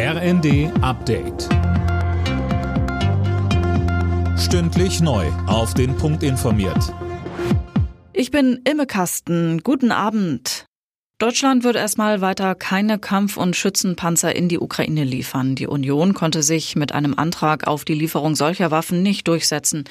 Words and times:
RND 0.00 0.70
Update. 0.80 1.48
Stündlich 4.38 5.00
neu. 5.00 5.26
Auf 5.48 5.74
den 5.74 5.96
Punkt 5.96 6.22
informiert. 6.22 6.94
Ich 8.12 8.30
bin 8.30 8.60
Imme 8.62 8.86
Kasten. 8.86 9.64
Guten 9.64 9.90
Abend. 9.90 10.66
Deutschland 11.18 11.64
wird 11.64 11.74
erstmal 11.74 12.20
weiter 12.20 12.54
keine 12.54 13.00
Kampf- 13.00 13.36
und 13.36 13.56
Schützenpanzer 13.56 14.36
in 14.36 14.48
die 14.48 14.60
Ukraine 14.60 15.02
liefern. 15.02 15.56
Die 15.56 15.66
Union 15.66 16.14
konnte 16.14 16.44
sich 16.44 16.76
mit 16.76 16.92
einem 16.92 17.14
Antrag 17.14 17.66
auf 17.66 17.84
die 17.84 17.94
Lieferung 17.94 18.36
solcher 18.36 18.70
Waffen 18.70 19.02
nicht 19.02 19.26
durchsetzen. 19.26 19.82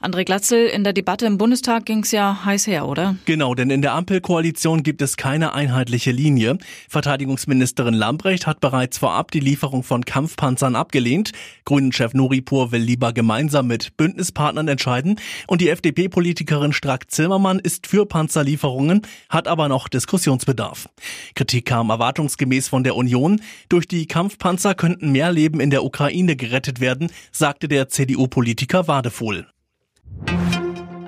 André 0.00 0.24
Glatzel, 0.24 0.66
in 0.66 0.84
der 0.84 0.92
Debatte 0.92 1.24
im 1.24 1.38
Bundestag 1.38 1.86
ging 1.86 2.02
es 2.02 2.10
ja 2.10 2.44
heiß 2.44 2.66
her, 2.66 2.86
oder? 2.86 3.16
Genau, 3.24 3.54
denn 3.54 3.70
in 3.70 3.80
der 3.80 3.94
Ampelkoalition 3.94 4.82
gibt 4.82 5.00
es 5.00 5.16
keine 5.16 5.54
einheitliche 5.54 6.10
Linie. 6.10 6.58
Verteidigungsministerin 6.88 7.94
Lambrecht 7.94 8.46
hat 8.46 8.60
bereits 8.60 8.98
vorab 8.98 9.30
die 9.30 9.40
Lieferung 9.40 9.82
von 9.82 10.04
Kampfpanzern 10.04 10.76
abgelehnt. 10.76 11.32
Grünen-Chef 11.64 12.12
Noripur 12.12 12.72
will 12.72 12.82
lieber 12.82 13.14
gemeinsam 13.14 13.68
mit 13.68 13.96
Bündnispartnern 13.96 14.68
entscheiden. 14.68 15.18
Und 15.46 15.62
die 15.62 15.70
FDP-Politikerin 15.70 16.74
Strack-Zimmermann 16.74 17.58
ist 17.58 17.86
für 17.86 18.04
Panzerlieferungen, 18.04 19.02
hat 19.30 19.48
aber 19.48 19.68
noch 19.68 19.88
Diskussionsbedarf. 19.88 20.90
Kritik 21.34 21.64
kam 21.64 21.88
erwartungsgemäß 21.88 22.68
von 22.68 22.84
der 22.84 22.96
Union. 22.96 23.40
Durch 23.70 23.88
die 23.88 24.06
Kampfpanzer 24.06 24.74
könnten 24.74 25.10
mehr 25.10 25.32
Leben 25.32 25.58
in 25.58 25.70
der 25.70 25.84
Ukraine 25.84 26.36
gerettet 26.36 26.80
werden, 26.80 27.10
sagte 27.32 27.66
der 27.66 27.88
CDU-Politiker 27.88 28.88
Wadefuhl. 28.88 29.46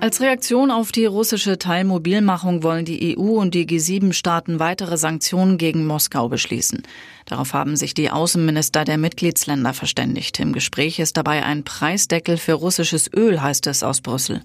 Als 0.01 0.21
Reaktion 0.21 0.71
auf 0.71 0.93
die 0.93 1.07
russische 1.07 1.59
Teilmobilmachung 1.59 2.63
wollen 2.63 2.85
die 2.85 3.19
EU 3.19 3.41
und 3.41 3.53
die 3.53 3.67
G7-Staaten 3.67 4.61
weitere 4.61 4.97
Sanktionen 4.97 5.59
gegen 5.59 5.87
Moskau 5.87 6.29
beschließen. 6.29 6.83
Darauf 7.27 7.53
haben 7.53 7.75
sich 7.75 7.95
die 7.95 8.11
Außenminister 8.11 8.85
der 8.85 8.97
Mitgliedsländer 8.97 9.75
verständigt. 9.75 10.39
Im 10.39 10.53
Gespräch 10.53 11.01
ist 11.01 11.17
dabei 11.17 11.45
ein 11.45 11.65
Preisdeckel 11.65 12.37
für 12.37 12.53
russisches 12.53 13.11
Öl, 13.13 13.43
heißt 13.43 13.67
es 13.67 13.83
aus 13.83 14.01
Brüssel. 14.01 14.43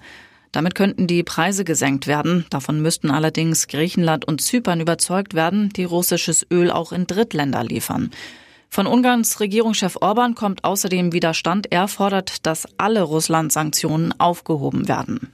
Damit 0.51 0.73
könnten 0.73 1.05
die 1.05 1.23
Preise 1.23 1.63
gesenkt 1.63 2.07
werden. 2.07 2.45
Davon 2.49 2.81
müssten 2.81 3.11
allerdings 3.11 3.67
Griechenland 3.67 4.25
und 4.25 4.41
Zypern 4.41 4.81
überzeugt 4.81 5.35
werden, 5.35 5.69
die 5.69 5.83
russisches 5.83 6.47
Öl 6.51 6.71
auch 6.71 6.91
in 6.91 7.05
Drittländer 7.05 7.63
liefern. 7.63 8.09
Von 8.69 8.87
Ungarns 8.87 9.39
Regierungschef 9.39 9.97
Orban 10.01 10.33
kommt 10.33 10.63
außerdem 10.63 11.13
Widerstand. 11.13 11.71
Er 11.71 11.87
fordert, 11.87 12.47
dass 12.47 12.67
alle 12.77 13.03
Russland-Sanktionen 13.03 14.19
aufgehoben 14.19 14.87
werden. 14.87 15.31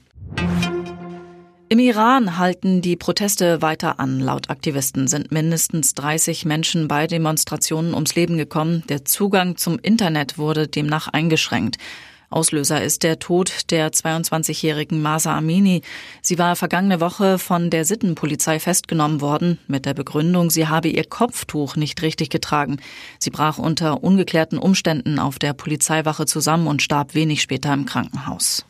Im 1.72 1.78
Iran 1.78 2.36
halten 2.36 2.82
die 2.82 2.96
Proteste 2.96 3.62
weiter 3.62 4.00
an. 4.00 4.18
Laut 4.18 4.50
Aktivisten 4.50 5.06
sind 5.06 5.30
mindestens 5.30 5.94
30 5.94 6.44
Menschen 6.44 6.88
bei 6.88 7.06
Demonstrationen 7.06 7.94
ums 7.94 8.16
Leben 8.16 8.36
gekommen. 8.36 8.82
Der 8.88 9.04
Zugang 9.04 9.56
zum 9.56 9.78
Internet 9.78 10.36
wurde 10.36 10.66
demnach 10.66 11.06
eingeschränkt. 11.06 11.76
Auslöser 12.28 12.82
ist 12.82 13.04
der 13.04 13.20
Tod 13.20 13.70
der 13.70 13.92
22-jährigen 13.92 15.00
Masa 15.00 15.38
Amini. 15.38 15.82
Sie 16.22 16.38
war 16.38 16.56
vergangene 16.56 17.00
Woche 17.00 17.38
von 17.38 17.70
der 17.70 17.84
Sittenpolizei 17.84 18.58
festgenommen 18.58 19.20
worden, 19.20 19.60
mit 19.68 19.86
der 19.86 19.94
Begründung, 19.94 20.50
sie 20.50 20.66
habe 20.66 20.88
ihr 20.88 21.04
Kopftuch 21.04 21.76
nicht 21.76 22.02
richtig 22.02 22.30
getragen. 22.30 22.78
Sie 23.20 23.30
brach 23.30 23.58
unter 23.58 24.02
ungeklärten 24.02 24.58
Umständen 24.58 25.20
auf 25.20 25.38
der 25.38 25.52
Polizeiwache 25.52 26.26
zusammen 26.26 26.66
und 26.66 26.82
starb 26.82 27.14
wenig 27.14 27.42
später 27.42 27.72
im 27.72 27.86
Krankenhaus. 27.86 28.64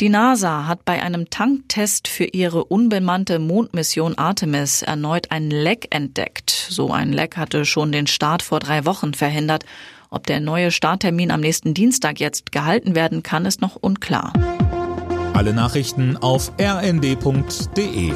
Die 0.00 0.10
NASA 0.10 0.68
hat 0.68 0.84
bei 0.84 1.02
einem 1.02 1.28
Tanktest 1.28 2.06
für 2.06 2.26
ihre 2.26 2.62
unbemannte 2.62 3.40
Mondmission 3.40 4.16
Artemis 4.16 4.82
erneut 4.82 5.32
ein 5.32 5.50
Leck 5.50 5.88
entdeckt. 5.90 6.50
So 6.50 6.92
ein 6.92 7.12
Leck 7.12 7.36
hatte 7.36 7.64
schon 7.64 7.90
den 7.90 8.06
Start 8.06 8.42
vor 8.42 8.60
drei 8.60 8.86
Wochen 8.86 9.12
verhindert. 9.12 9.64
Ob 10.08 10.24
der 10.24 10.38
neue 10.38 10.70
Starttermin 10.70 11.32
am 11.32 11.40
nächsten 11.40 11.74
Dienstag 11.74 12.20
jetzt 12.20 12.52
gehalten 12.52 12.94
werden 12.94 13.24
kann, 13.24 13.44
ist 13.44 13.60
noch 13.60 13.74
unklar. 13.74 14.32
Alle 15.34 15.52
Nachrichten 15.52 16.16
auf 16.16 16.52
rnd.de 16.60 18.12